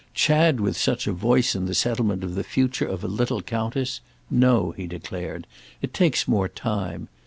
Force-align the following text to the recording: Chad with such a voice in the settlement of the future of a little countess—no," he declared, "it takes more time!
Chad 0.15 0.59
with 0.59 0.75
such 0.77 1.05
a 1.05 1.11
voice 1.13 1.53
in 1.53 1.65
the 1.67 1.75
settlement 1.75 2.23
of 2.23 2.33
the 2.33 2.43
future 2.43 2.87
of 2.87 3.03
a 3.03 3.07
little 3.07 3.43
countess—no," 3.43 4.71
he 4.71 4.87
declared, 4.87 5.45
"it 5.79 5.93
takes 5.93 6.27
more 6.27 6.49
time! 6.49 7.07